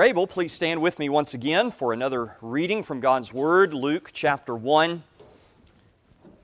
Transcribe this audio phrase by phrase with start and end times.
[0.00, 4.08] you're able, please stand with me once again for another reading from God's Word, Luke
[4.14, 5.02] chapter 1.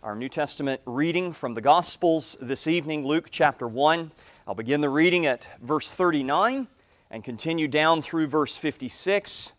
[0.02, 4.10] Our New Testament reading from the Gospels this evening, Luke chapter 1.
[4.46, 6.68] I'll begin the reading at verse 39
[7.10, 9.54] and continue down through verse 56.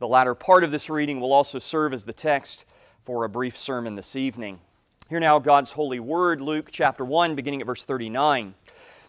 [0.00, 2.66] The latter part of this reading will also serve as the text
[3.04, 4.60] for a brief sermon this evening.
[5.08, 8.52] Hear now God's holy word, Luke chapter 1, beginning at verse 39.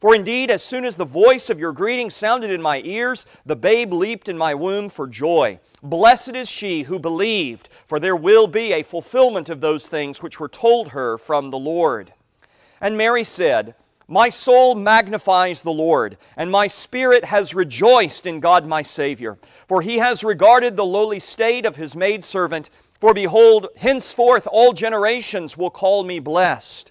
[0.00, 3.54] For indeed, as soon as the voice of your greeting sounded in my ears, the
[3.54, 5.60] babe leaped in my womb for joy.
[5.82, 10.40] Blessed is she who believed, for there will be a fulfillment of those things which
[10.40, 12.14] were told her from the Lord.
[12.80, 13.74] And Mary said,
[14.08, 19.36] My soul magnifies the Lord, and my spirit has rejoiced in God my Savior,
[19.68, 22.70] for he has regarded the lowly state of his maidservant.
[22.98, 26.90] For behold, henceforth all generations will call me blessed.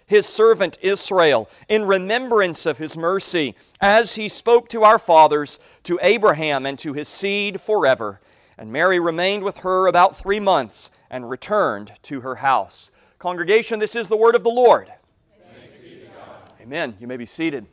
[0.11, 5.97] his servant Israel in remembrance of his mercy, as he spoke to our fathers, to
[6.01, 8.19] Abraham, and to his seed forever.
[8.57, 12.91] And Mary remained with her about three months and returned to her house.
[13.19, 14.91] Congregation, this is the word of the Lord.
[16.61, 16.95] Amen.
[16.99, 17.65] You may be seated.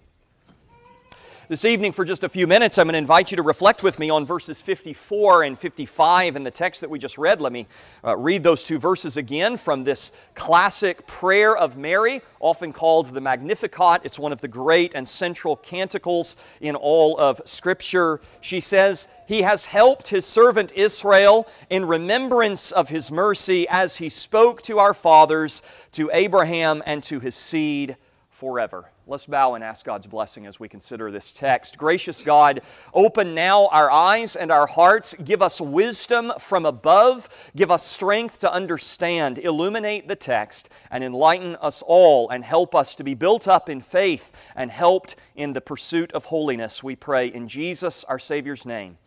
[1.48, 3.98] This evening, for just a few minutes, I'm going to invite you to reflect with
[3.98, 7.40] me on verses 54 and 55 in the text that we just read.
[7.40, 7.66] Let me
[8.04, 13.22] uh, read those two verses again from this classic prayer of Mary, often called the
[13.22, 14.02] Magnificat.
[14.04, 18.20] It's one of the great and central canticles in all of Scripture.
[18.42, 24.10] She says, He has helped His servant Israel in remembrance of His mercy as He
[24.10, 27.96] spoke to our fathers, to Abraham, and to His seed
[28.28, 28.90] forever.
[29.10, 31.78] Let's bow and ask God's blessing as we consider this text.
[31.78, 32.60] Gracious God,
[32.92, 35.14] open now our eyes and our hearts.
[35.24, 37.30] Give us wisdom from above.
[37.56, 39.38] Give us strength to understand.
[39.38, 43.80] Illuminate the text and enlighten us all and help us to be built up in
[43.80, 46.82] faith and helped in the pursuit of holiness.
[46.82, 48.98] We pray in Jesus, our Savior's name.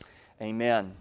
[0.41, 0.95] Amen.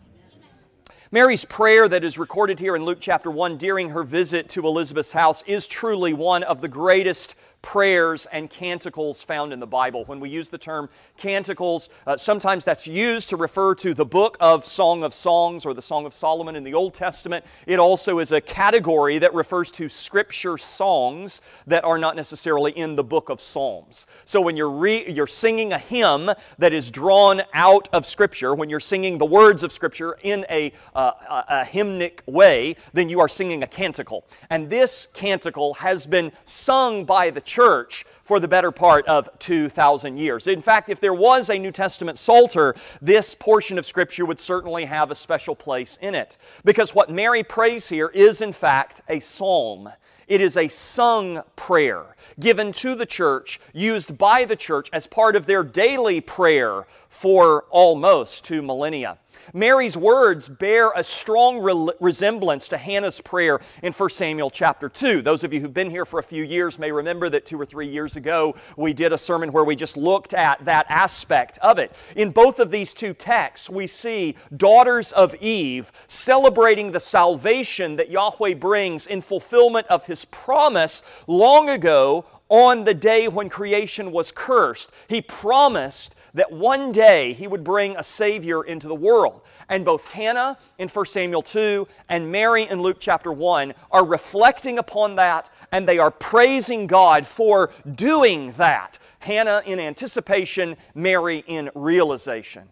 [1.13, 5.11] Mary's prayer that is recorded here in Luke chapter 1 during her visit to Elizabeth's
[5.11, 10.05] house is truly one of the greatest prayers and canticles found in the Bible.
[10.07, 14.37] When we use the term canticles, uh, sometimes that's used to refer to the book
[14.41, 17.45] of Song of Songs or the Song of Solomon in the Old Testament.
[17.67, 22.97] It also is a category that refers to scripture songs that are not necessarily in
[22.97, 24.07] the book of Psalms.
[24.25, 28.71] So when you're, re- you're singing a hymn that is drawn out of Scripture, when
[28.71, 33.21] you're singing the words of Scripture in a, uh, a, a hymnic way, then you
[33.21, 34.25] are singing a canticle.
[34.49, 40.17] And this canticle has been sung by the church for the better part of 2,000
[40.17, 40.47] years.
[40.47, 44.85] In fact, if there was a New Testament Psalter, this portion of Scripture would certainly
[44.85, 46.39] have a special place in it.
[46.65, 49.91] Because what Mary prays here is, in fact, a psalm.
[50.29, 55.35] It is a sung prayer given to the church, used by the church as part
[55.35, 59.19] of their daily prayer for almost two millennia.
[59.53, 65.21] Mary's words bear a strong re- resemblance to Hannah's prayer in 1 Samuel chapter 2.
[65.21, 67.67] Those of you who've been here for a few years may remember that two or
[67.67, 71.81] three years ago we did a sermon where we just looked at that aspect of
[71.81, 71.97] it.
[72.15, 78.11] In both of these two texts, we see daughters of Eve celebrating the salvation that
[78.11, 84.31] Yahweh brings in fulfillment of His promise long ago on the day when creation was
[84.31, 84.91] cursed.
[85.09, 89.43] He promised that one day he would bring a Savior into the world.
[89.69, 94.79] And both Hannah in 1 Samuel 2 and Mary in Luke chapter 1 are reflecting
[94.79, 98.99] upon that and they are praising God for doing that.
[99.21, 102.69] Hannah in anticipation, Mary in realization.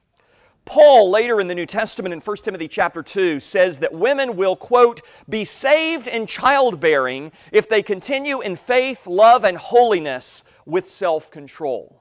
[0.64, 4.54] Paul, later in the New Testament in 1 Timothy chapter 2, says that women will,
[4.54, 11.30] quote, be saved in childbearing if they continue in faith, love, and holiness with self
[11.30, 11.97] control.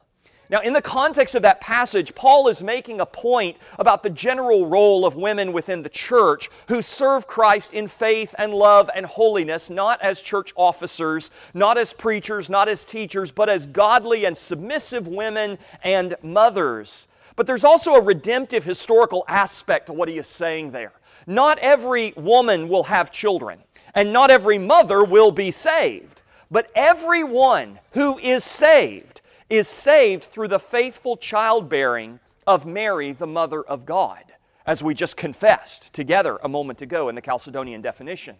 [0.49, 4.67] Now, in the context of that passage, Paul is making a point about the general
[4.67, 9.69] role of women within the church who serve Christ in faith and love and holiness,
[9.69, 15.05] not as church officers, not as preachers, not as teachers, but as godly and submissive
[15.05, 17.09] women and mothers.
[17.35, 20.93] But there's also a redemptive historical aspect to what he is saying there.
[21.27, 23.59] Not every woman will have children,
[23.93, 26.21] and not every mother will be saved.
[26.49, 29.16] But everyone who is saved
[29.49, 34.23] is saved through the faithful childbearing of Mary, the mother of God,
[34.65, 38.35] as we just confessed together a moment ago in the Chalcedonian definition.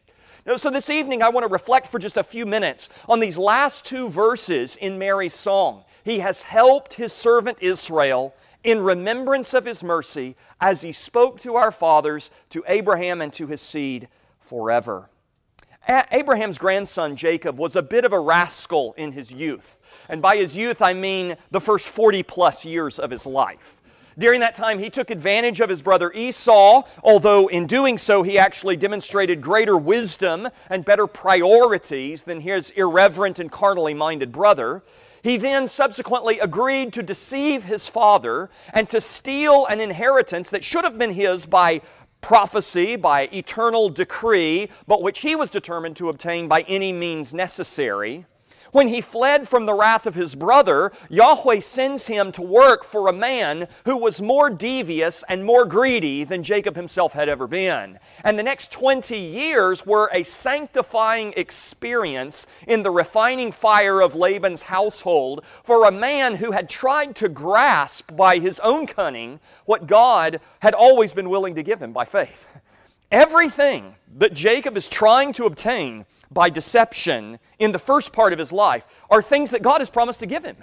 [0.56, 3.86] So, this evening, I want to reflect for just a few minutes on these last
[3.86, 5.84] two verses in Mary's song.
[6.06, 8.34] He has helped his servant Israel
[8.64, 13.48] in remembrance of his mercy as he spoke to our fathers, to Abraham, and to
[13.48, 14.08] his seed
[14.40, 15.10] forever.
[15.88, 19.80] Abraham's grandson Jacob was a bit of a rascal in his youth.
[20.10, 23.82] And by his youth, I mean the first 40 plus years of his life.
[24.20, 28.40] During that time, he took advantage of his brother Esau, although in doing so, he
[28.40, 34.82] actually demonstrated greater wisdom and better priorities than his irreverent and carnally minded brother.
[35.22, 40.84] He then subsequently agreed to deceive his father and to steal an inheritance that should
[40.84, 41.82] have been his by
[42.28, 48.26] prophecy, by eternal decree, but which he was determined to obtain by any means necessary.
[48.78, 53.08] When he fled from the wrath of his brother, Yahweh sends him to work for
[53.08, 57.98] a man who was more devious and more greedy than Jacob himself had ever been.
[58.24, 64.62] And the next 20 years were a sanctifying experience in the refining fire of Laban's
[64.62, 70.40] household for a man who had tried to grasp by his own cunning what God
[70.60, 72.46] had always been willing to give him by faith.
[73.12, 78.52] Everything that Jacob is trying to obtain by deception in the first part of his
[78.52, 80.58] life are things that God has promised to give him.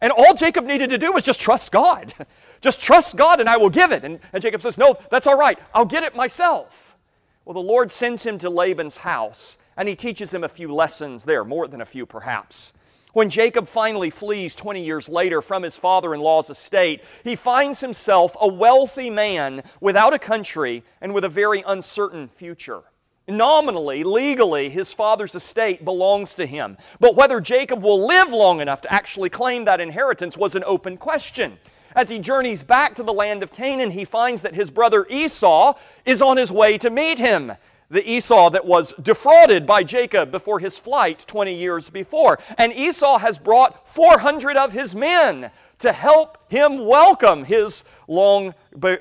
[0.00, 2.14] And all Jacob needed to do was just trust God.
[2.62, 4.02] Just trust God and I will give it.
[4.02, 5.58] And, and, Jacob says, No, that's all right.
[5.74, 6.96] I'll get it myself.
[7.44, 11.24] Well, the Lord sends him to Laban's house and he teaches him a few lessons
[11.24, 12.72] there, more than a few perhaps.
[13.16, 17.80] When Jacob finally flees 20 years later from his father in law's estate, he finds
[17.80, 22.82] himself a wealthy man without a country and with a very uncertain future.
[23.26, 26.76] Nominally, legally, his father's estate belongs to him.
[27.00, 30.98] But whether Jacob will live long enough to actually claim that inheritance was an open
[30.98, 31.56] question.
[31.94, 35.72] As he journeys back to the land of Canaan, he finds that his brother Esau
[36.04, 37.52] is on his way to meet him.
[37.88, 42.38] The Esau that was defrauded by Jacob before his flight 20 years before.
[42.58, 48.54] And Esau has brought 400 of his men to help him welcome his long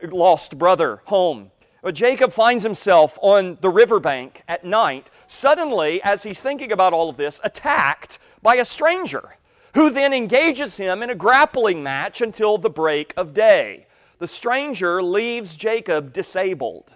[0.03, 1.51] lost brother home.
[1.81, 7.09] But Jacob finds himself on the riverbank at night, suddenly, as he's thinking about all
[7.09, 9.37] of this, attacked by a stranger
[9.75, 13.85] who then engages him in a grappling match until the break of day.
[14.17, 16.95] The stranger leaves Jacob disabled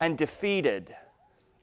[0.00, 0.94] and defeated.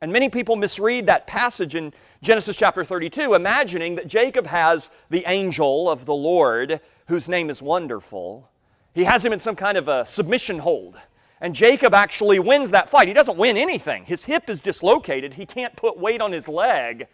[0.06, 1.92] And many people misread that passage in
[2.22, 7.60] Genesis chapter 32, imagining that Jacob has the angel of the Lord, whose name is
[7.60, 8.48] Wonderful.
[8.94, 11.02] He has him in some kind of a submission hold
[11.42, 13.08] and Jacob actually wins that fight.
[13.08, 14.06] He doesn't win anything.
[14.06, 15.34] His hip is dislocated.
[15.34, 17.08] He can't put weight on his leg.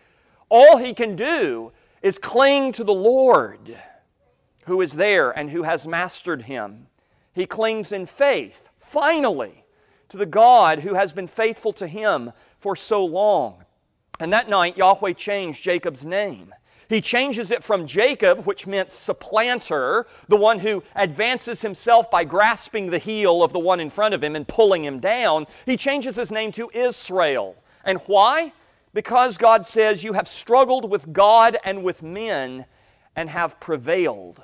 [0.49, 1.71] All he can do
[2.01, 3.77] is cling to the Lord
[4.65, 6.87] who is there and who has mastered him.
[7.31, 9.63] He clings in faith, finally,
[10.09, 13.65] to the God who has been faithful to him for so long.
[14.19, 16.53] And that night, Yahweh changed Jacob's name.
[16.87, 22.89] He changes it from Jacob, which meant supplanter, the one who advances himself by grasping
[22.89, 25.47] the heel of the one in front of him and pulling him down.
[25.65, 27.55] He changes his name to Israel.
[27.83, 28.53] And why?
[28.93, 32.65] Because God says, You have struggled with God and with men
[33.15, 34.43] and have prevailed.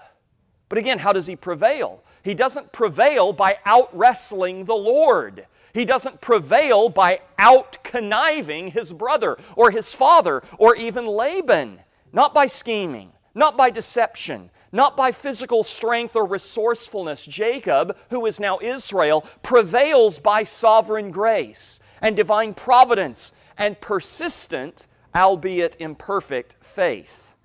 [0.70, 2.04] But again, how does he prevail?
[2.24, 5.46] He doesn't prevail by out wrestling the Lord.
[5.78, 11.82] He doesn't prevail by out conniving his brother or his father or even Laban.
[12.12, 17.28] Not by scheming, not by deception, not by physical strength or resourcefulness.
[17.28, 25.78] Jacob, who is now Israel, prevails by sovereign grace and divine providence and persistent, albeit
[25.80, 27.36] imperfect, faith.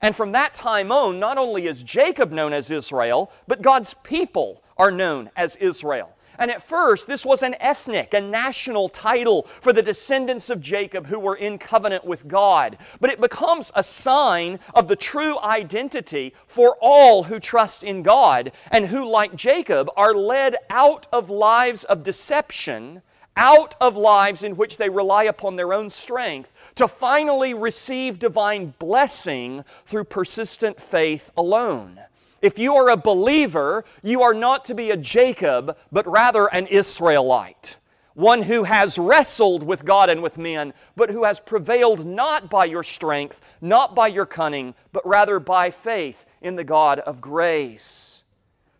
[0.00, 4.64] And from that time on, not only is Jacob known as Israel, but God's people
[4.78, 6.11] are known as Israel.
[6.38, 11.06] And at first, this was an ethnic, a national title for the descendants of Jacob
[11.06, 12.78] who were in covenant with God.
[13.00, 18.52] But it becomes a sign of the true identity for all who trust in God
[18.70, 23.02] and who, like Jacob, are led out of lives of deception,
[23.36, 28.74] out of lives in which they rely upon their own strength, to finally receive divine
[28.78, 32.00] blessing through persistent faith alone.
[32.42, 36.66] If you are a believer, you are not to be a Jacob, but rather an
[36.66, 37.76] Israelite.
[38.14, 42.66] One who has wrestled with God and with men, but who has prevailed not by
[42.66, 48.21] your strength, not by your cunning, but rather by faith in the God of grace.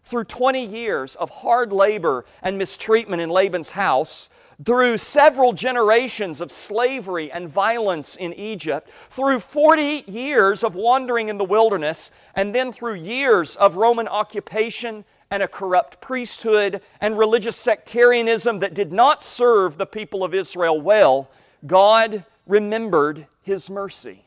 [0.05, 4.29] Through 20 years of hard labor and mistreatment in Laban's house,
[4.65, 11.39] through several generations of slavery and violence in Egypt, through 40 years of wandering in
[11.39, 17.57] the wilderness, and then through years of Roman occupation and a corrupt priesthood and religious
[17.57, 21.31] sectarianism that did not serve the people of Israel well,
[21.67, 24.27] God remembered His mercy.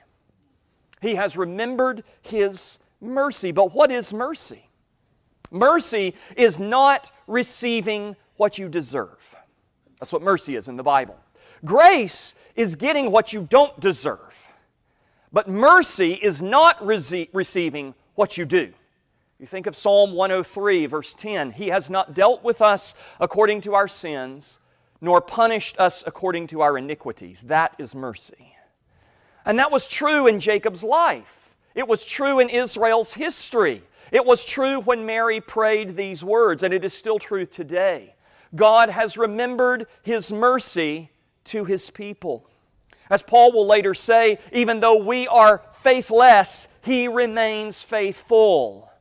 [1.01, 3.51] He has remembered His mercy.
[3.51, 4.69] But what is mercy?
[5.51, 9.35] Mercy is not receiving what you deserve.
[9.99, 11.17] That's what mercy is in the Bible.
[11.63, 14.49] Grace is getting what you don't deserve.
[15.31, 18.71] But mercy is not rece- receiving what you do.
[19.39, 23.73] You think of Psalm 103, verse 10 He has not dealt with us according to
[23.73, 24.59] our sins,
[25.01, 27.41] nor punished us according to our iniquities.
[27.43, 28.55] That is mercy.
[29.45, 33.83] And that was true in Jacob's life, it was true in Israel's history.
[34.11, 38.15] It was true when Mary prayed these words, and it is still true today.
[38.55, 41.09] God has remembered His mercy
[41.45, 42.49] to His people.
[43.09, 48.91] As Paul will later say, even though we are faithless, He remains faithful.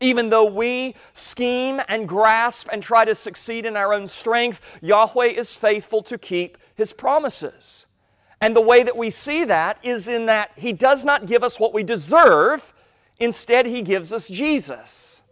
[0.00, 5.26] Even though we scheme and grasp and try to succeed in our own strength, Yahweh
[5.26, 7.86] is faithful to keep His promises.
[8.40, 11.58] And the way that we see that is in that He does not give us
[11.58, 12.72] what we deserve,
[13.18, 15.22] instead, He gives us Jesus.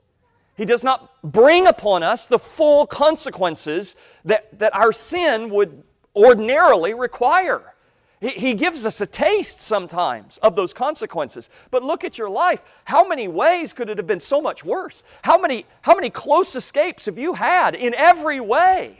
[0.56, 5.82] He does not bring upon us the full consequences that, that our sin would
[6.14, 7.74] ordinarily require.
[8.20, 11.50] He, he gives us a taste sometimes of those consequences.
[11.70, 12.62] But look at your life.
[12.84, 15.04] How many ways could it have been so much worse?
[15.22, 18.98] How many, how many close escapes have you had in every way?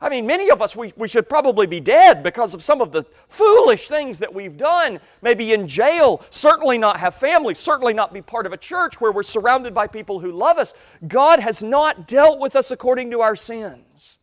[0.00, 2.92] I mean, many of us, we, we should probably be dead because of some of
[2.92, 5.00] the foolish things that we've done.
[5.22, 9.10] Maybe in jail, certainly not have family, certainly not be part of a church where
[9.10, 10.72] we're surrounded by people who love us.
[11.08, 14.18] God has not dealt with us according to our sins,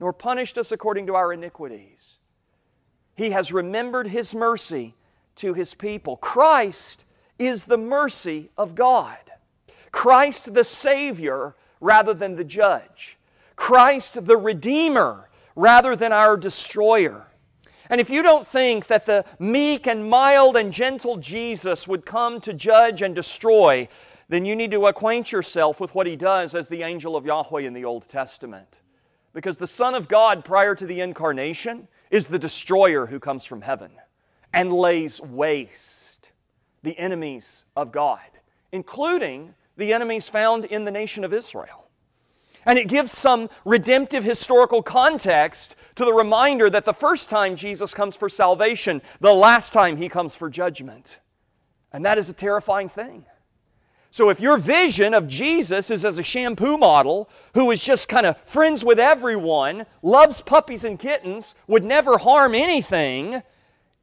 [0.00, 2.16] nor punished us according to our iniquities.
[3.14, 4.94] He has remembered His mercy
[5.36, 6.16] to His people.
[6.16, 7.04] Christ
[7.38, 9.18] is the mercy of God.
[9.92, 13.17] Christ the Savior rather than the judge.
[13.58, 17.26] Christ the Redeemer rather than our destroyer.
[17.90, 22.40] And if you don't think that the meek and mild and gentle Jesus would come
[22.42, 23.88] to judge and destroy,
[24.28, 27.62] then you need to acquaint yourself with what he does as the angel of Yahweh
[27.62, 28.78] in the Old Testament.
[29.34, 33.62] Because the Son of God, prior to the incarnation, is the destroyer who comes from
[33.62, 33.90] heaven
[34.52, 36.30] and lays waste
[36.84, 38.20] the enemies of God,
[38.70, 41.87] including the enemies found in the nation of Israel.
[42.66, 47.94] And it gives some redemptive historical context to the reminder that the first time Jesus
[47.94, 51.18] comes for salvation, the last time he comes for judgment.
[51.92, 53.24] And that is a terrifying thing.
[54.10, 58.26] So, if your vision of Jesus is as a shampoo model who is just kind
[58.26, 63.42] of friends with everyone, loves puppies and kittens, would never harm anything,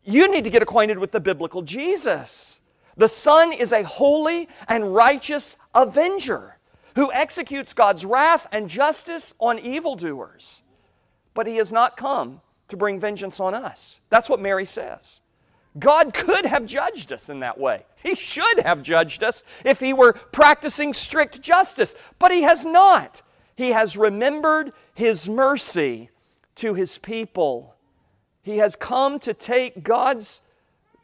[0.03, 2.61] you need to get acquainted with the biblical Jesus.
[2.97, 6.54] The Son is a holy and righteous avenger
[6.95, 10.63] who executes God's wrath and justice on evildoers.
[11.33, 14.01] But he has not come to bring vengeance on us.
[14.09, 15.21] That's what Mary says.
[15.77, 17.85] God could have judged us in that way.
[18.01, 23.21] He should have judged us if he were practicing strict justice, but he has not.
[23.57, 26.09] He has remembered his mercy
[26.55, 27.75] to his people.
[28.41, 30.41] He has come to take God's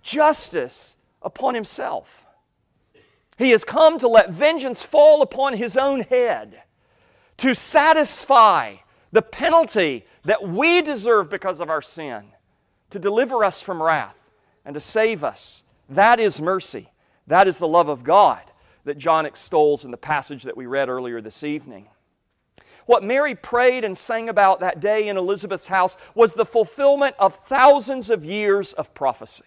[0.01, 2.25] justice upon himself.
[3.41, 6.61] He has come to let vengeance fall upon his own head,
[7.37, 8.75] to satisfy
[9.11, 12.25] the penalty that we deserve because of our sin,
[12.91, 14.29] to deliver us from wrath,
[14.63, 15.63] and to save us.
[15.89, 16.91] That is mercy.
[17.25, 18.43] That is the love of God
[18.83, 21.87] that John extols in the passage that we read earlier this evening.
[22.85, 27.33] What Mary prayed and sang about that day in Elizabeth's house was the fulfillment of
[27.33, 29.45] thousands of years of prophecy.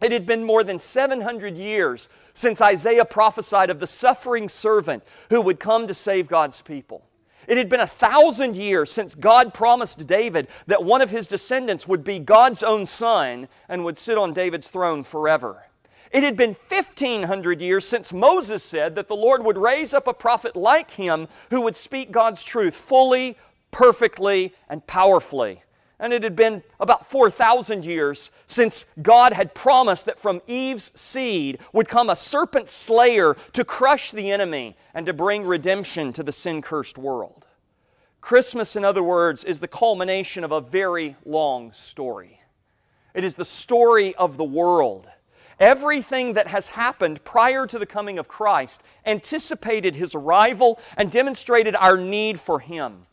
[0.00, 5.42] It had been more than 700 years since Isaiah prophesied of the suffering servant who
[5.42, 7.04] would come to save God's people.
[7.46, 11.88] It had been a thousand years since God promised David that one of his descendants
[11.88, 15.66] would be God's own son and would sit on David's throne forever.
[16.12, 20.14] It had been 1,500 years since Moses said that the Lord would raise up a
[20.14, 23.36] prophet like him who would speak God's truth fully,
[23.70, 25.62] perfectly, and powerfully.
[26.00, 31.58] And it had been about 4,000 years since God had promised that from Eve's seed
[31.74, 36.32] would come a serpent slayer to crush the enemy and to bring redemption to the
[36.32, 37.46] sin cursed world.
[38.22, 42.40] Christmas, in other words, is the culmination of a very long story.
[43.12, 45.10] It is the story of the world.
[45.58, 51.76] Everything that has happened prior to the coming of Christ anticipated His arrival and demonstrated
[51.76, 53.06] our need for Him.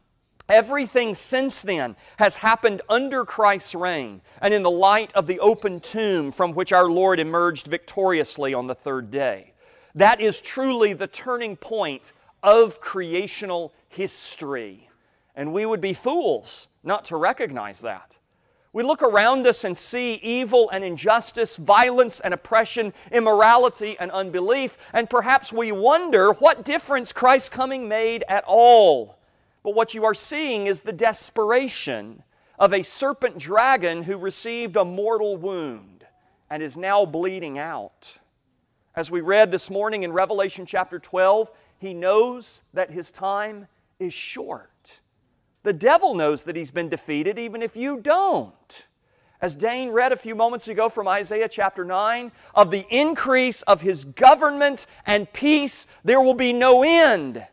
[0.50, 5.80] Everything since then has happened under Christ's reign and in the light of the open
[5.82, 9.54] tomb from which our Lord emerged victoriously on the third day.
[9.94, 14.90] That is truly the turning point of creational history.
[15.36, 18.18] And we would be fools not to recognize that.
[18.72, 24.78] We look around us and see evil and injustice, violence and oppression, immorality and unbelief,
[24.94, 29.17] and perhaps we wonder what difference Christ's coming made at all.
[29.68, 32.24] But what you are seeing is the desperation
[32.58, 36.06] of a serpent dragon who received a mortal wound
[36.50, 38.18] and is now bleeding out.
[38.96, 43.68] As we read this morning in Revelation chapter 12, he knows that his time
[44.00, 45.02] is short.
[45.64, 48.88] The devil knows that he's been defeated, even if you don't.
[49.42, 53.82] As Dane read a few moments ago from Isaiah chapter 9, of the increase of
[53.82, 57.46] his government and peace, there will be no end.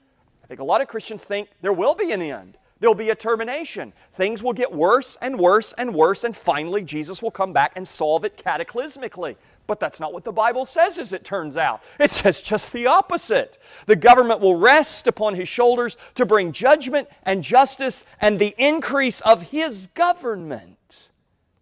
[0.45, 2.59] I think a lot of Christians think there will be an end.
[2.81, 3.95] There'll be a termination.
[4.13, 7.89] Things will get worse and worse and worse, and finally Jesus will come back and
[7.89, 9.37] solve it cataclysmically.
[9.67, 11.83] But that's not what the Bible says, as it turns out.
[11.99, 13.57] It says just the opposite.
[13.87, 19.23] The government will rest upon his shoulders to bring judgment and justice, and the increase
[19.23, 21.09] of his government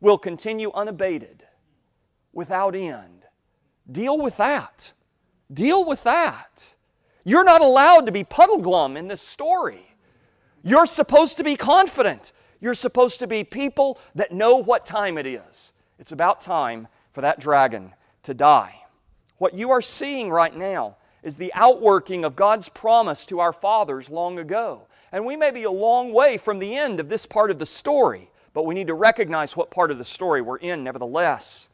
[0.00, 1.46] will continue unabated,
[2.32, 3.22] without end.
[3.90, 4.92] Deal with that.
[5.52, 6.74] Deal with that.
[7.24, 9.86] You're not allowed to be Puddleglum in this story.
[10.62, 12.32] You're supposed to be confident.
[12.60, 15.72] You're supposed to be people that know what time it is.
[15.98, 18.82] It's about time for that dragon to die.
[19.38, 24.10] What you are seeing right now is the outworking of God's promise to our fathers
[24.10, 24.86] long ago.
[25.12, 27.66] And we may be a long way from the end of this part of the
[27.66, 31.68] story, but we need to recognize what part of the story we're in nevertheless.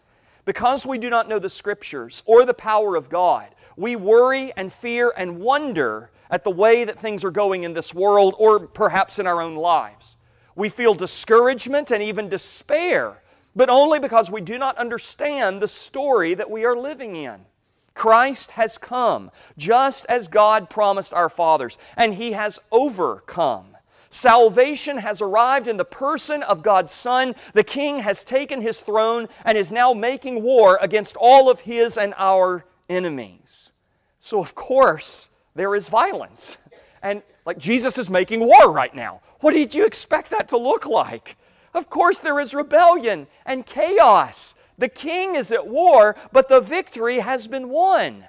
[0.49, 4.73] Because we do not know the Scriptures or the power of God, we worry and
[4.73, 9.19] fear and wonder at the way that things are going in this world or perhaps
[9.19, 10.17] in our own lives.
[10.55, 13.21] We feel discouragement and even despair,
[13.55, 17.45] but only because we do not understand the story that we are living in.
[17.93, 23.77] Christ has come, just as God promised our fathers, and He has overcome.
[24.11, 27.35] Salvation has arrived in the person of God's Son.
[27.53, 31.99] The King has taken His throne and is now making war against all of His
[31.99, 33.73] and our enemies.
[34.18, 36.57] So, of course, there is violence.
[37.03, 39.21] And like Jesus is making war right now.
[39.40, 41.37] What did you expect that to look like?
[41.75, 44.55] Of course, there is rebellion and chaos.
[44.79, 48.25] The king is at war, but the victory has been won.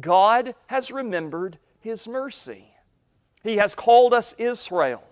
[0.00, 2.70] God has remembered his mercy.
[3.42, 5.04] He has called us Israel,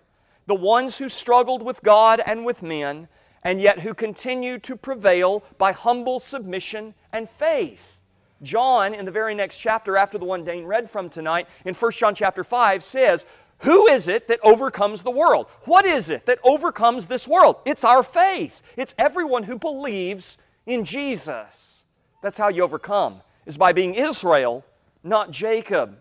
[0.47, 3.09] the ones who struggled with God and with men,
[3.43, 7.97] and yet who continue to prevail by humble submission and faith.
[8.43, 11.93] John, in the very next chapter after the one Dane read from tonight, in 1
[11.93, 13.25] John chapter 5, says,
[13.59, 15.47] Who is it that overcomes the world?
[15.63, 17.57] What is it that overcomes this world?
[17.65, 18.63] It's our faith.
[18.77, 21.85] It's everyone who believes in Jesus.
[22.21, 24.65] That's how you overcome, is by being Israel,
[25.05, 25.97] not Jacob.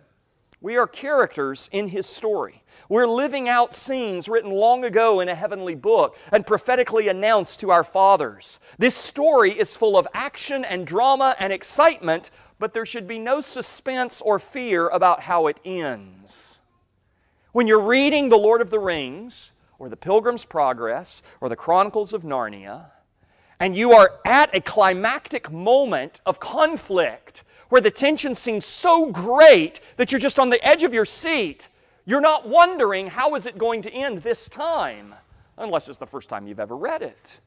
[0.61, 2.60] We are characters in his story.
[2.91, 7.71] We're living out scenes written long ago in a heavenly book and prophetically announced to
[7.71, 8.59] our fathers.
[8.79, 13.39] This story is full of action and drama and excitement, but there should be no
[13.39, 16.59] suspense or fear about how it ends.
[17.53, 22.11] When you're reading The Lord of the Rings, or The Pilgrim's Progress, or The Chronicles
[22.11, 22.87] of Narnia,
[23.57, 29.79] and you are at a climactic moment of conflict, where the tension seems so great
[29.95, 31.69] that you're just on the edge of your seat,
[32.05, 35.13] you're not wondering how is it going to end this time,
[35.57, 37.39] unless it's the first time you've ever read it.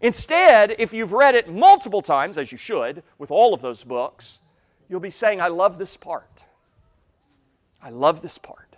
[0.00, 4.40] Instead, if you've read it multiple times, as you should with all of those books,
[4.88, 6.44] you'll be saying, I love this part.
[7.82, 8.76] I love this part.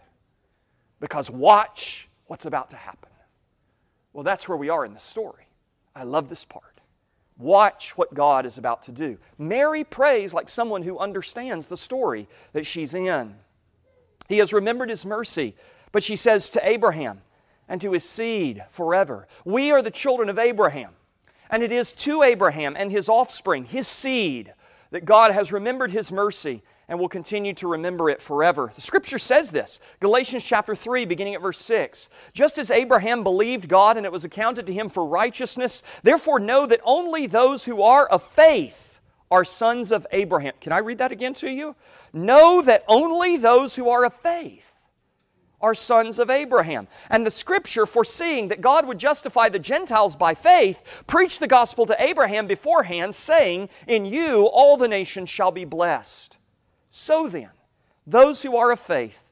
[1.00, 3.10] Because watch what's about to happen.
[4.12, 5.48] Well, that's where we are in the story.
[5.94, 6.64] I love this part.
[7.36, 9.18] Watch what God is about to do.
[9.38, 13.34] Mary prays like someone who understands the story that she's in.
[14.28, 15.54] He has remembered His mercy,
[15.92, 17.22] but she says to Abraham
[17.68, 19.28] and to his seed forever.
[19.44, 20.92] We are the children of Abraham,
[21.50, 24.54] and it is to Abraham and his offspring, his seed,
[24.90, 28.70] that God has remembered His mercy and will continue to remember it forever.
[28.74, 32.08] The scripture says this Galatians chapter 3, beginning at verse 6.
[32.32, 36.64] Just as Abraham believed God and it was accounted to him for righteousness, therefore know
[36.66, 38.87] that only those who are of faith
[39.30, 40.54] are sons of Abraham.
[40.60, 41.76] Can I read that again to you?
[42.12, 44.64] Know that only those who are of faith
[45.60, 46.86] are sons of Abraham.
[47.10, 51.84] And the scripture, foreseeing that God would justify the Gentiles by faith, preached the gospel
[51.86, 56.38] to Abraham beforehand, saying, In you all the nations shall be blessed.
[56.90, 57.50] So then,
[58.06, 59.30] those who are of faith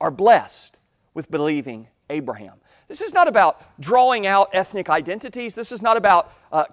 [0.00, 0.78] are blessed
[1.12, 2.54] with believing Abraham.
[2.88, 5.54] This is not about drawing out ethnic identities.
[5.54, 6.64] This is not about uh,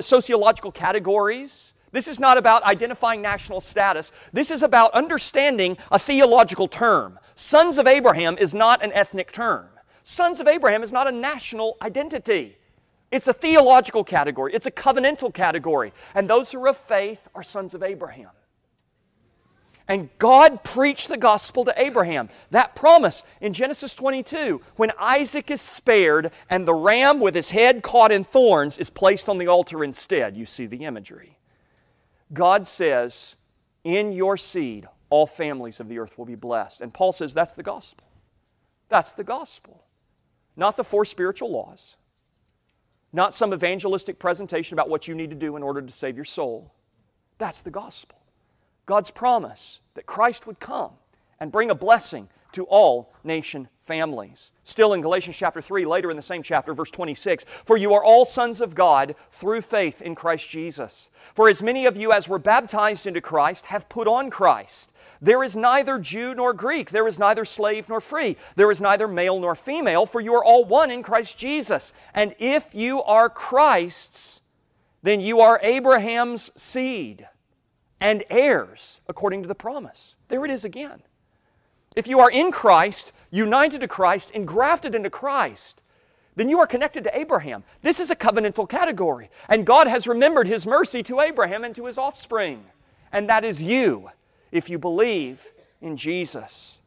[0.00, 1.73] sociological categories.
[1.94, 4.10] This is not about identifying national status.
[4.32, 7.20] This is about understanding a theological term.
[7.36, 9.68] Sons of Abraham is not an ethnic term.
[10.02, 12.58] Sons of Abraham is not a national identity.
[13.12, 15.92] It's a theological category, it's a covenantal category.
[16.16, 18.30] And those who are of faith are sons of Abraham.
[19.86, 22.28] And God preached the gospel to Abraham.
[22.50, 27.84] That promise in Genesis 22, when Isaac is spared and the ram with his head
[27.84, 30.36] caught in thorns is placed on the altar instead.
[30.36, 31.33] You see the imagery.
[32.34, 33.36] God says,
[33.84, 36.80] In your seed, all families of the earth will be blessed.
[36.80, 38.06] And Paul says that's the gospel.
[38.88, 39.84] That's the gospel.
[40.56, 41.96] Not the four spiritual laws,
[43.12, 46.24] not some evangelistic presentation about what you need to do in order to save your
[46.24, 46.72] soul.
[47.38, 48.18] That's the gospel.
[48.86, 50.92] God's promise that Christ would come
[51.40, 54.52] and bring a blessing to all nation families.
[54.64, 58.04] Still in Galatians chapter 3, later in the same chapter, verse 26 For you are
[58.04, 61.10] all sons of God through faith in Christ Jesus.
[61.34, 64.92] For as many of you as were baptized into Christ have put on Christ.
[65.20, 69.08] There is neither Jew nor Greek, there is neither slave nor free, there is neither
[69.08, 71.92] male nor female, for you are all one in Christ Jesus.
[72.14, 74.40] And if you are Christ's,
[75.02, 77.28] then you are Abraham's seed
[78.00, 80.16] and heirs according to the promise.
[80.28, 81.02] There it is again.
[81.94, 85.82] If you are in Christ, united to Christ, engrafted into Christ,
[86.36, 87.62] then you are connected to Abraham.
[87.82, 89.30] This is a covenantal category.
[89.48, 92.64] And God has remembered His mercy to Abraham and to his offspring.
[93.12, 94.10] And that is you,
[94.50, 96.80] if you believe in Jesus.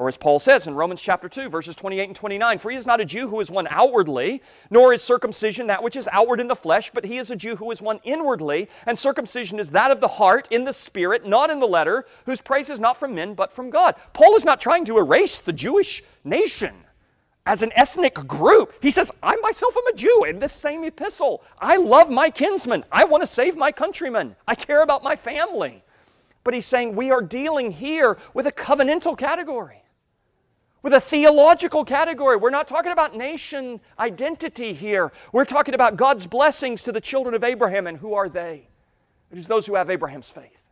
[0.00, 2.86] Or as Paul says in Romans chapter 2, verses 28 and 29, For he is
[2.86, 6.48] not a Jew who is one outwardly, nor is circumcision that which is outward in
[6.48, 9.90] the flesh, but he is a Jew who is one inwardly, and circumcision is that
[9.90, 13.14] of the heart, in the spirit, not in the letter, whose praise is not from
[13.14, 13.94] men, but from God.
[14.14, 16.74] Paul is not trying to erase the Jewish nation
[17.44, 18.72] as an ethnic group.
[18.80, 21.42] He says, I myself am a Jew in this same epistle.
[21.58, 22.86] I love my kinsmen.
[22.90, 24.34] I want to save my countrymen.
[24.48, 25.84] I care about my family.
[26.42, 29.79] But he's saying we are dealing here with a covenantal category
[30.82, 32.36] with a theological category.
[32.36, 35.12] We're not talking about nation identity here.
[35.32, 37.86] We're talking about God's blessings to the children of Abraham.
[37.86, 38.68] And who are they?
[39.30, 40.62] It is those who have Abraham's faith.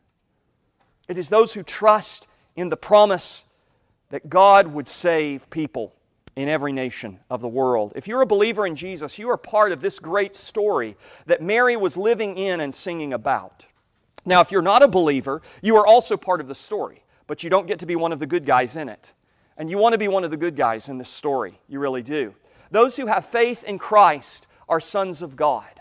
[1.09, 3.45] It is those who trust in the promise
[4.11, 5.95] that God would save people
[6.37, 7.93] in every nation of the world.
[7.97, 11.77] If you're a believer in Jesus, you are part of this great story that Mary
[11.77, 13.67] was living in and singing about.
[14.25, 17.51] Now, if you're not a believer, you are also part of the story, but you
[17.51, 19.13] don't get to be one of the good guys in it.
[19.59, 21.61] And you want to be one of the good guys in this story.
[21.69, 22.35] You really do.
[22.71, 25.81] Those who have faith in Christ are sons of God.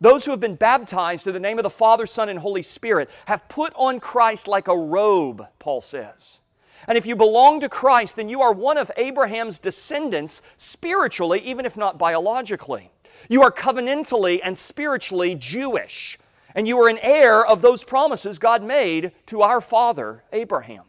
[0.00, 3.10] Those who have been baptized in the name of the Father, Son, and Holy Spirit
[3.26, 6.38] have put on Christ like a robe, Paul says.
[6.86, 11.66] And if you belong to Christ, then you are one of Abraham's descendants spiritually, even
[11.66, 12.90] if not biologically.
[13.28, 16.18] You are covenantally and spiritually Jewish,
[16.54, 20.84] and you are an heir of those promises God made to our father, Abraham.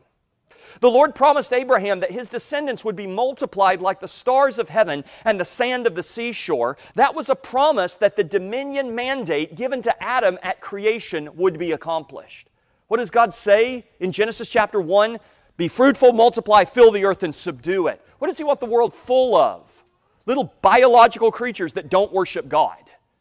[0.79, 5.03] The Lord promised Abraham that his descendants would be multiplied like the stars of heaven
[5.25, 6.77] and the sand of the seashore.
[6.95, 11.71] That was a promise that the dominion mandate given to Adam at creation would be
[11.73, 12.47] accomplished.
[12.87, 15.19] What does God say in Genesis chapter 1?
[15.57, 18.01] Be fruitful, multiply, fill the earth, and subdue it.
[18.19, 19.83] What does He want the world full of?
[20.25, 22.77] Little biological creatures that don't worship God.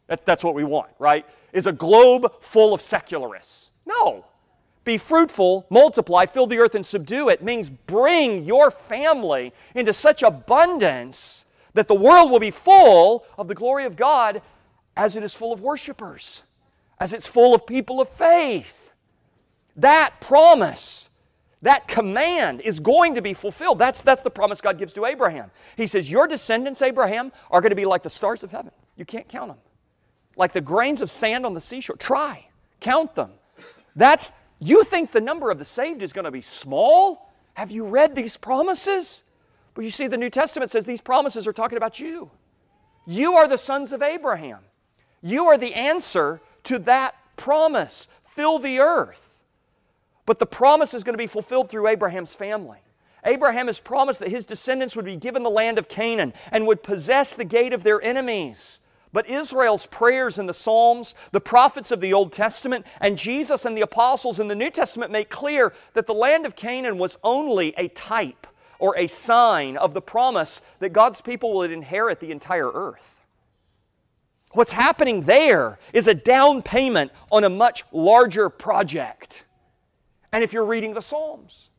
[0.07, 1.25] That, that's what we want, right?
[1.53, 3.71] Is a globe full of secularists.
[3.85, 4.25] No.
[4.83, 10.23] Be fruitful, multiply, fill the earth, and subdue it means bring your family into such
[10.23, 14.41] abundance that the world will be full of the glory of God
[14.97, 16.43] as it is full of worshipers,
[16.99, 18.91] as it's full of people of faith.
[19.77, 21.09] That promise,
[21.61, 23.79] that command is going to be fulfilled.
[23.79, 25.51] That's, that's the promise God gives to Abraham.
[25.77, 28.71] He says, Your descendants, Abraham, are going to be like the stars of heaven.
[28.97, 29.57] You can't count them.
[30.35, 31.95] Like the grains of sand on the seashore.
[31.97, 32.47] Try,
[32.79, 33.31] count them.
[33.95, 37.33] That's you think the number of the saved is going to be small?
[37.55, 39.23] Have you read these promises?
[39.73, 42.29] But you see, the New Testament says these promises are talking about you.
[43.07, 44.59] You are the sons of Abraham.
[45.23, 48.07] You are the answer to that promise.
[48.23, 49.41] Fill the earth.
[50.27, 52.79] But the promise is going to be fulfilled through Abraham's family.
[53.25, 56.83] Abraham has promised that his descendants would be given the land of Canaan and would
[56.83, 58.79] possess the gate of their enemies.
[59.13, 63.75] But Israel's prayers in the Psalms, the prophets of the Old Testament, and Jesus and
[63.75, 67.73] the apostles in the New Testament make clear that the land of Canaan was only
[67.77, 68.47] a type
[68.79, 73.25] or a sign of the promise that God's people would inherit the entire earth.
[74.53, 79.45] What's happening there is a down payment on a much larger project.
[80.31, 81.69] And if you're reading the Psalms,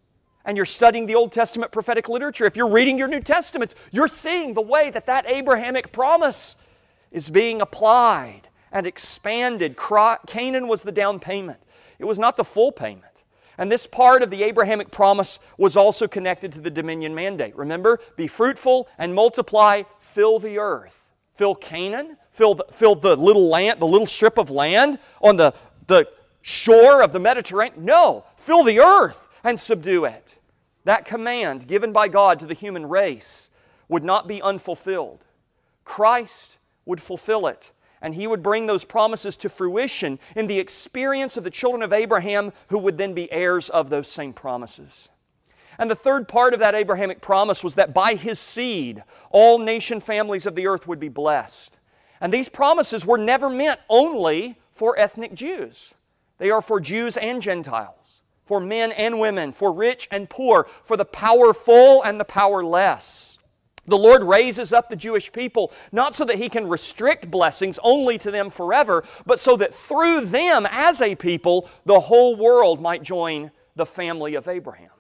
[0.45, 4.09] and you're studying the Old Testament prophetic literature, if you're reading your New Testaments, you're
[4.09, 6.57] seeing the way that that Abrahamic promise
[7.13, 9.77] is being applied and expanded.
[10.27, 11.61] Canaan was the down payment,
[11.99, 13.23] it was not the full payment.
[13.59, 17.55] And this part of the Abrahamic promise was also connected to the dominion mandate.
[17.55, 20.99] Remember, be fruitful and multiply, fill the earth.
[21.35, 25.55] Fill Canaan, fill the, fill the little land, the little strip of land on the,
[25.87, 26.09] the
[26.41, 27.85] shore of the Mediterranean.
[27.85, 30.39] No, fill the earth and subdue it.
[30.85, 33.51] That command given by God to the human race
[33.89, 35.25] would not be unfulfilled.
[35.85, 41.37] Christ would fulfill it, and he would bring those promises to fruition in the experience
[41.37, 45.09] of the children of Abraham who would then be heirs of those same promises.
[45.79, 50.01] And the third part of that Abrahamic promise was that by his seed, all nation
[50.01, 51.79] families of the earth would be blessed.
[52.21, 55.95] And these promises were never meant only for ethnic Jews,
[56.39, 60.97] they are for Jews and Gentiles, for men and women, for rich and poor, for
[60.97, 63.39] the powerful and the powerless.
[63.87, 68.17] The Lord raises up the Jewish people not so that He can restrict blessings only
[68.19, 73.03] to them forever, but so that through them as a people, the whole world might
[73.03, 74.91] join the family of Abraham.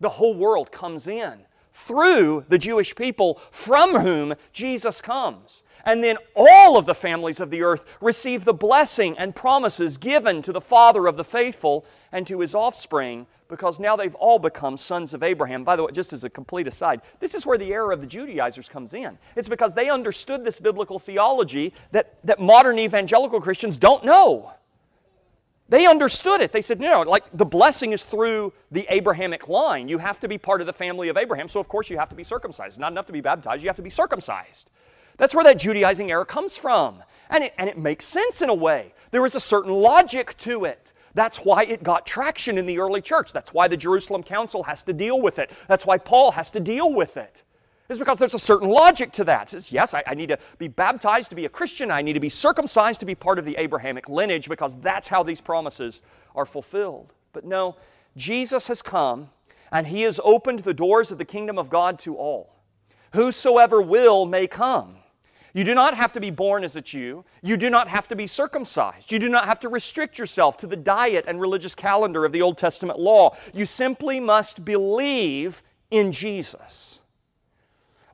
[0.00, 5.62] The whole world comes in through the Jewish people from whom Jesus comes.
[5.84, 10.42] And then all of the families of the earth receive the blessing and promises given
[10.42, 14.78] to the Father of the faithful and to his offspring because now they've all become
[14.78, 15.62] sons of Abraham.
[15.62, 18.06] By the way, just as a complete aside, this is where the error of the
[18.06, 19.18] Judaizers comes in.
[19.36, 24.52] It's because they understood this biblical theology that, that modern evangelical Christians don't know.
[25.68, 26.50] They understood it.
[26.50, 29.86] They said, no, like the blessing is through the Abrahamic line.
[29.86, 32.08] You have to be part of the family of Abraham, so of course you have
[32.08, 32.78] to be circumcised.
[32.78, 34.70] Not enough to be baptized, you have to be circumcised.
[35.18, 37.02] That's where that Judaizing error comes from.
[37.28, 38.94] And it, and it makes sense in a way.
[39.10, 40.94] There is a certain logic to it.
[41.14, 43.32] That's why it got traction in the early church.
[43.32, 45.50] That's why the Jerusalem Council has to deal with it.
[45.68, 47.42] That's why Paul has to deal with it.
[47.88, 49.42] It's because there's a certain logic to that.
[49.42, 51.90] It says, yes, I, I, need to be baptized to be a Christian.
[51.90, 55.22] I need to be circumcised to be part of the Abrahamic lineage because that's how
[55.22, 56.00] these promises
[56.34, 57.12] are fulfilled.
[57.34, 57.76] But no,
[58.16, 59.28] Jesus has come
[59.70, 62.54] and he has opened the doors of the kingdom of God to all.
[63.14, 64.96] Whosoever will may come.
[65.54, 67.24] You do not have to be born as a Jew.
[67.42, 69.12] You do not have to be circumcised.
[69.12, 72.40] You do not have to restrict yourself to the diet and religious calendar of the
[72.40, 73.36] Old Testament law.
[73.52, 77.00] You simply must believe in Jesus.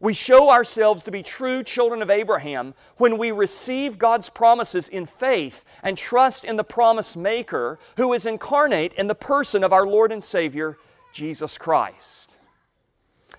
[0.01, 5.07] We show ourselves to be true children of Abraham when we receive God's promises in
[5.07, 9.87] faith and trust in the promise maker who is incarnate in the person of our
[9.87, 10.77] Lord and Savior,
[11.13, 12.37] Jesus Christ.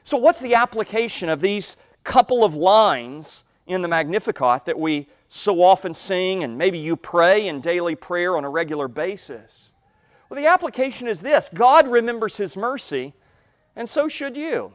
[0.03, 5.61] So, what's the application of these couple of lines in the Magnificat that we so
[5.61, 9.69] often sing and maybe you pray in daily prayer on a regular basis?
[10.27, 13.13] Well, the application is this God remembers His mercy,
[13.75, 14.73] and so should you.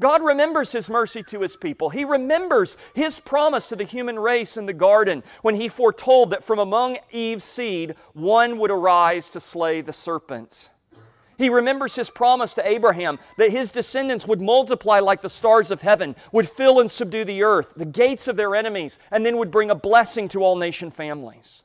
[0.00, 1.90] God remembers His mercy to His people.
[1.90, 6.44] He remembers His promise to the human race in the garden when He foretold that
[6.44, 10.70] from among Eve's seed one would arise to slay the serpent.
[11.36, 15.80] He remembers his promise to Abraham that his descendants would multiply like the stars of
[15.80, 19.50] heaven, would fill and subdue the earth, the gates of their enemies, and then would
[19.50, 21.64] bring a blessing to all nation families.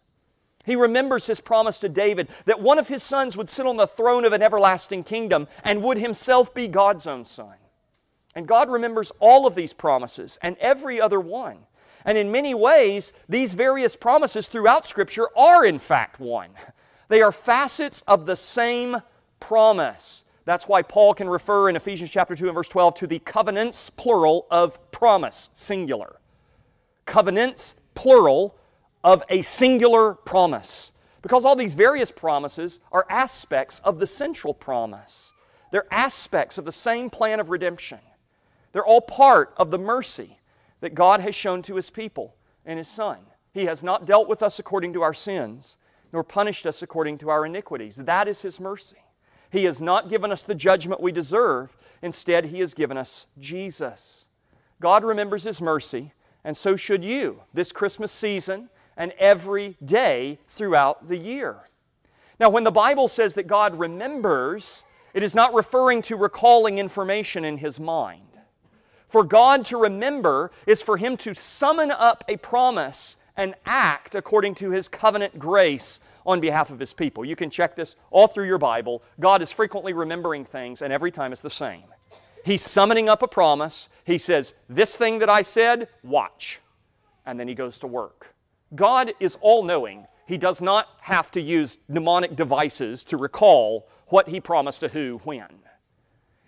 [0.66, 3.88] He remembers his promise to David that one of his sons would sit on the
[3.88, 7.56] throne of an everlasting kingdom and would himself be God's own son.
[8.36, 11.66] And God remembers all of these promises and every other one.
[12.06, 16.52] And in many ways, these various promises throughout Scripture are in fact one.
[17.08, 18.98] They are facets of the same
[19.40, 20.24] promise.
[20.46, 23.90] That's why Paul can refer in Ephesians chapter 2 and verse 12 to the covenants,
[23.90, 26.20] plural, of promise, singular.
[27.06, 28.56] Covenants, plural,
[29.04, 30.92] of a singular promise.
[31.22, 35.34] Because all these various promises are aspects of the central promise.
[35.72, 38.00] They're aspects of the same plan of redemption.
[38.72, 40.40] They're all part of the mercy
[40.80, 43.20] that God has shown to His people and His Son.
[43.54, 45.78] He has not dealt with us according to our sins,
[46.14, 47.98] nor punished us according to our iniquities.
[47.98, 48.98] That is His mercy.
[49.52, 51.76] He has not given us the judgment we deserve.
[52.02, 54.28] Instead, He has given us Jesus.
[54.80, 61.08] God remembers His mercy, and so should you this Christmas season and every day throughout
[61.08, 61.58] the year.
[62.40, 64.84] Now, when the Bible says that God remembers,
[65.14, 68.40] it is not referring to recalling information in His mind.
[69.08, 74.56] For God to remember is for Him to summon up a promise and act according
[74.56, 77.26] to His covenant grace on behalf of His people.
[77.26, 79.04] You can check this all through your Bible.
[79.20, 81.84] God is frequently remembering things, and every time it's the same.
[82.46, 83.90] He's summoning up a promise.
[84.04, 86.62] He says, This thing that I said, watch.
[87.26, 88.34] And then He goes to work.
[88.76, 90.08] God is all knowing.
[90.26, 95.20] He does not have to use mnemonic devices to recall what He promised to who
[95.24, 95.48] when.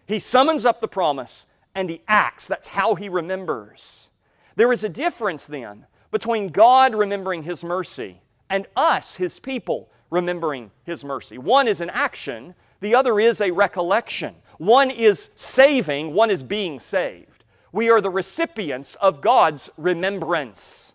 [0.05, 2.47] He summons up the promise and He acts.
[2.47, 4.09] That's how He remembers.
[4.55, 8.21] There is a difference then between God remembering His mercy
[8.51, 11.39] and us, His people, remembering His mercy.
[11.39, 14.35] One is an action, the other is a recollection.
[14.57, 17.45] One is saving, one is being saved.
[17.71, 20.93] We are the recipients of God's remembrance.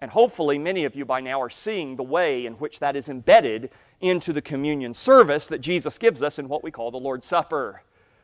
[0.00, 3.08] And hopefully, many of you by now are seeing the way in which that is
[3.08, 7.26] embedded into the communion service that Jesus gives us in what we call the Lord's
[7.26, 7.82] Supper.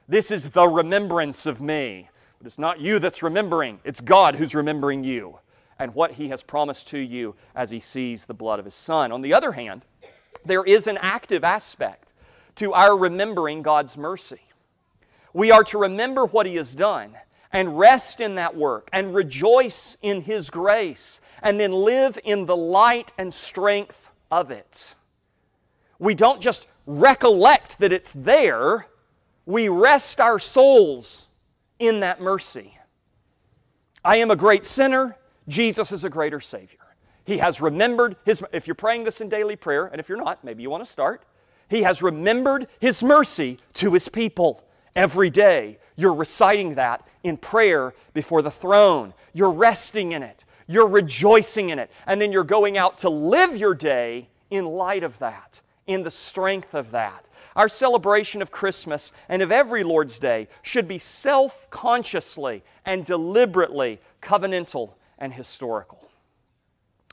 [0.09, 2.09] This is the remembrance of me.
[2.39, 5.39] But it's not you that's remembering, it's God who's remembering you
[5.79, 9.13] and what He has promised to you as He sees the blood of His Son.
[9.13, 9.85] On the other hand,
[10.45, 12.13] there is an active aspect
[12.57, 14.41] to our remembering God's mercy.
[15.33, 17.15] We are to remember what He has done
[17.53, 22.57] and rest in that work and rejoice in His grace and then live in the
[22.57, 24.95] light and strength of it.
[25.99, 28.87] We don't just recollect that it's there,
[29.45, 31.29] we rest our souls
[31.79, 32.79] in that mercy.
[34.05, 35.17] I am a great sinner.
[35.49, 36.79] Jesus is a greater Savior.
[37.25, 40.45] He has remembered His, if you're praying this in daily prayer, and if you're not,
[40.45, 41.25] maybe you want to start,
[41.69, 45.79] He has remembered His mercy to His people every day.
[45.97, 49.13] You're reciting that in prayer before the throne.
[49.33, 50.45] You're resting in it.
[50.69, 51.91] You're rejoicing in it.
[52.07, 56.11] And then you're going out to live your day in light of that, in the
[56.11, 57.29] strength of that.
[57.57, 64.01] Our celebration of Christmas and of every Lord's Day should be self consciously and deliberately
[64.23, 66.09] covenantal and historical.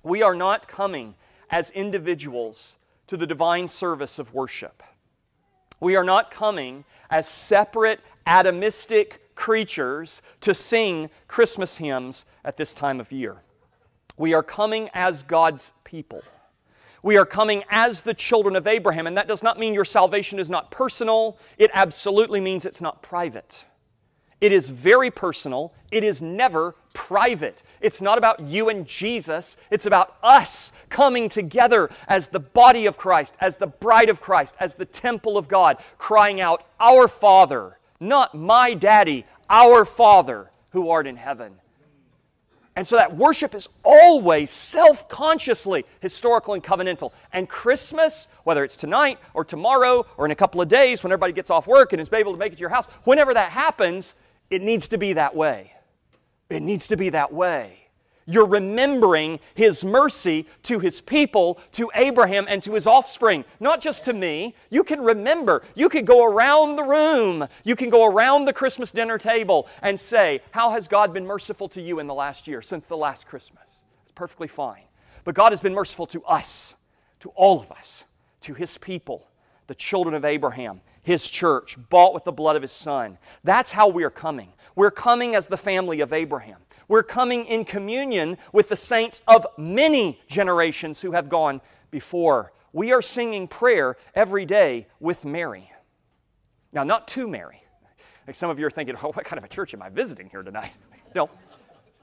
[0.03, 1.15] We are not coming
[1.49, 4.83] as individuals to the divine service of worship.
[5.79, 12.99] We are not coming as separate, atomistic creatures to sing Christmas hymns at this time
[12.99, 13.41] of year.
[14.17, 16.23] We are coming as God's people.
[17.01, 20.39] We are coming as the children of Abraham, and that does not mean your salvation
[20.39, 21.37] is not personal.
[21.57, 23.65] It absolutely means it's not private.
[24.39, 25.73] It is very personal.
[25.91, 27.63] It is never private.
[27.81, 29.57] It's not about you and Jesus.
[29.69, 34.55] It's about us coming together as the body of Christ, as the bride of Christ,
[34.59, 40.89] as the temple of God, crying out, Our Father, not my daddy, our Father who
[40.89, 41.55] art in heaven.
[42.75, 47.11] And so that worship is always self consciously historical and covenantal.
[47.31, 51.33] And Christmas, whether it's tonight or tomorrow or in a couple of days when everybody
[51.33, 54.15] gets off work and is able to make it to your house, whenever that happens,
[54.49, 55.72] it needs to be that way.
[56.49, 57.83] It needs to be that way.
[58.25, 63.43] You're remembering His mercy to His people, to Abraham, and to his offspring.
[63.59, 64.55] Not just to me.
[64.69, 65.63] You can remember.
[65.75, 67.47] You could go around the room.
[67.63, 71.67] You can go around the Christmas dinner table and say, How has God been merciful
[71.69, 73.83] to you in the last year, since the last Christmas?
[74.03, 74.83] It's perfectly fine.
[75.23, 76.75] But God has been merciful to us,
[77.19, 78.05] to all of us,
[78.41, 79.27] to His people,
[79.67, 83.17] the children of Abraham his church, bought with the blood of his son.
[83.43, 84.53] That's how we're coming.
[84.75, 86.57] We're coming as the family of Abraham.
[86.87, 92.53] We're coming in communion with the saints of many generations who have gone before.
[92.71, 95.69] We are singing prayer every day with Mary.
[96.71, 97.61] Now, not to Mary.
[98.25, 100.29] Like some of you are thinking, oh, what kind of a church am I visiting
[100.29, 100.71] here tonight?
[101.15, 101.29] No,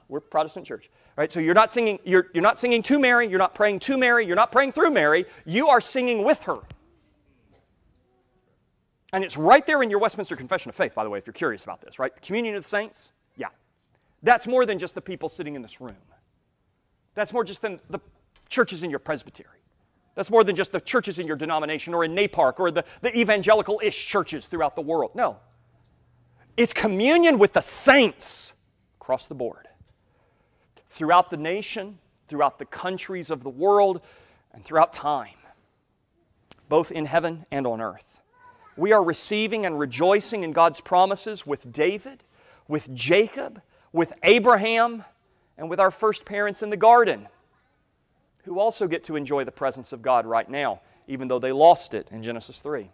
[0.07, 0.89] we're Protestant church.
[1.17, 1.29] Right?
[1.29, 4.25] So you're not singing, you're, you're not singing to Mary, you're not praying to Mary,
[4.25, 6.59] you're not praying through Mary, you are singing with her.
[9.13, 11.33] And it's right there in your Westminster Confession of Faith, by the way, if you're
[11.33, 12.13] curious about this, right?
[12.13, 13.11] The communion of the saints?
[13.35, 13.47] Yeah.
[14.23, 15.97] That's more than just the people sitting in this room.
[17.13, 17.99] That's more just than the
[18.47, 19.59] churches in your presbytery.
[20.15, 23.17] That's more than just the churches in your denomination or in NAPARC or the, the
[23.17, 25.11] evangelical ish churches throughout the world.
[25.15, 25.37] No.
[26.57, 28.53] It's communion with the saints
[28.99, 29.67] across the board.
[30.89, 31.97] Throughout the nation,
[32.27, 34.05] throughout the countries of the world,
[34.53, 35.29] and throughout time,
[36.67, 38.20] both in heaven and on earth.
[38.77, 42.23] We are receiving and rejoicing in God's promises with David,
[42.67, 43.61] with Jacob,
[43.91, 45.03] with Abraham,
[45.57, 47.27] and with our first parents in the garden,
[48.45, 51.93] who also get to enjoy the presence of God right now, even though they lost
[51.93, 52.89] it in Genesis 3.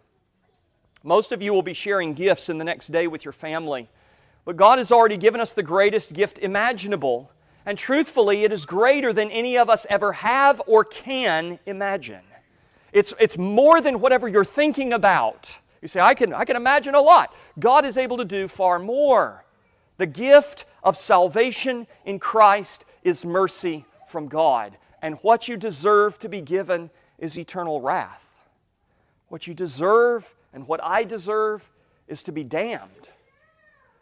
[1.04, 3.88] Most of you will be sharing gifts in the next day with your family,
[4.44, 7.30] but God has already given us the greatest gift imaginable,
[7.64, 12.22] and truthfully, it is greater than any of us ever have or can imagine.
[12.92, 15.60] It's, it's more than whatever you're thinking about.
[15.80, 17.34] You say, I can, I can imagine a lot.
[17.58, 19.44] God is able to do far more.
[19.96, 24.76] The gift of salvation in Christ is mercy from God.
[25.02, 28.36] And what you deserve to be given is eternal wrath.
[29.28, 31.70] What you deserve and what I deserve
[32.06, 33.08] is to be damned.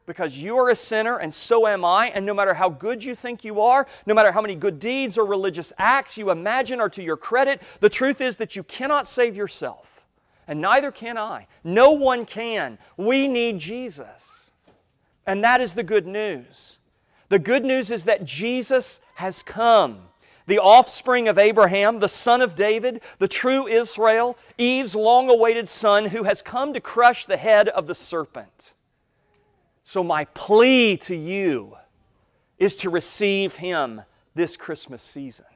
[0.07, 3.17] Because you are a sinner and so am I, and no matter how good you
[3.17, 6.89] think you are, no matter how many good deeds or religious acts you imagine are
[6.91, 10.06] to your credit, the truth is that you cannot save yourself.
[10.49, 11.47] And neither can I.
[11.65, 12.79] No one can.
[12.97, 14.51] We need Jesus.
[15.27, 16.79] And that is the good news.
[17.29, 19.99] The good news is that Jesus has come.
[20.47, 26.07] The offspring of Abraham, the son of David, the true Israel, Eve's long awaited son
[26.07, 28.75] who has come to crush the head of the serpent.
[29.83, 31.77] So, my plea to you
[32.59, 34.03] is to receive him
[34.35, 35.47] this Christmas season.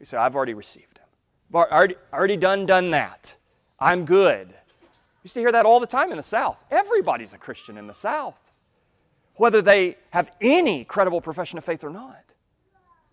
[0.00, 1.06] You say, I've already received him.
[1.50, 3.36] I've already, already done, done that.
[3.80, 4.52] I'm good.
[5.22, 6.56] Used to hear that all the time in the South.
[6.70, 8.38] Everybody's a Christian in the South,
[9.36, 12.24] whether they have any credible profession of faith or not.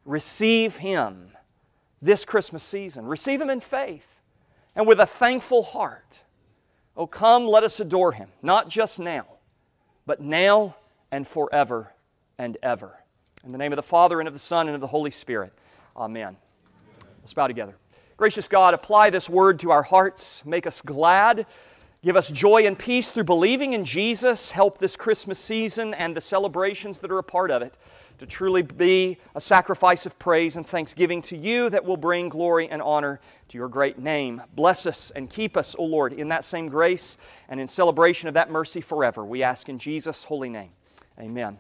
[0.06, 1.30] Receive Him
[2.02, 3.06] this Christmas season.
[3.06, 4.18] Receive Him in faith
[4.76, 6.24] and with a thankful heart.
[6.96, 9.26] Oh, come, let us adore Him, not just now,
[10.06, 10.76] but now
[11.12, 11.92] and forever
[12.38, 12.98] and ever.
[13.44, 15.54] In the name of the Father, and of the Son, and of the Holy Spirit.
[15.96, 16.38] Amen.
[17.22, 17.76] Let's bow together.
[18.18, 20.44] Gracious God, apply this word to our hearts.
[20.44, 21.46] Make us glad.
[22.04, 24.50] Give us joy and peace through believing in Jesus.
[24.50, 27.78] Help this Christmas season and the celebrations that are a part of it
[28.18, 32.68] to truly be a sacrifice of praise and thanksgiving to you that will bring glory
[32.68, 34.42] and honor to your great name.
[34.56, 37.18] Bless us and keep us, O Lord, in that same grace
[37.50, 39.24] and in celebration of that mercy forever.
[39.24, 40.72] We ask in Jesus' holy name.
[41.20, 41.60] Amen.